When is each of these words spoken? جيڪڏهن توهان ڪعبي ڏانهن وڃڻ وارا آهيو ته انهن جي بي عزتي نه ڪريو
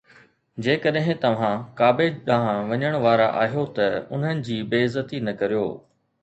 جيڪڏهن 0.67 1.19
توهان 1.25 1.59
ڪعبي 1.81 2.07
ڏانهن 2.29 2.71
وڃڻ 2.77 2.97
وارا 3.05 3.27
آهيو 3.43 3.67
ته 3.77 3.87
انهن 4.01 4.43
جي 4.49 4.59
بي 4.73 4.81
عزتي 4.89 5.21
نه 5.29 5.37
ڪريو 5.45 5.63